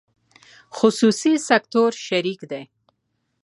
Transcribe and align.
خصوصي 0.77 1.33
سکتور 1.47 1.91
شریک 2.05 2.39
دی 2.51 2.63